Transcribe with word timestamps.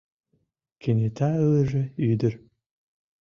—Кенета 0.81 1.29
ылыже 1.47 1.83
ӱдыр. 2.09 2.33